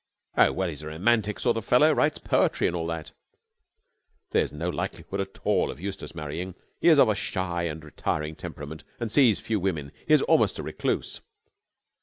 [0.35, 1.93] "Oh, well, he's a romantic sort of fellow.
[1.93, 3.11] Writes poetry and all that."
[4.31, 6.55] "There is no likelihood at all of Eustace marrying.
[6.79, 9.91] He is of a shy and retiring temperament and sees few women.
[10.07, 11.19] He is almost a recluse."